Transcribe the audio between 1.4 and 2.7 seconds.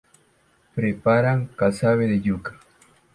casabe de yuca.